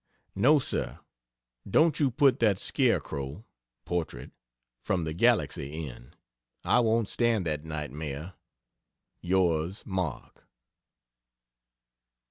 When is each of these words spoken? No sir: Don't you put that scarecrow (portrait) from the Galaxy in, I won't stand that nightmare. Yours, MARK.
No 0.33 0.57
sir: 0.57 0.97
Don't 1.69 1.99
you 1.99 2.09
put 2.09 2.39
that 2.39 2.57
scarecrow 2.57 3.45
(portrait) 3.85 4.31
from 4.79 5.03
the 5.03 5.13
Galaxy 5.13 5.85
in, 5.87 6.15
I 6.63 6.79
won't 6.79 7.07
stand 7.07 7.45
that 7.45 7.65
nightmare. 7.65 8.33
Yours, 9.21 9.85
MARK. 9.85 10.47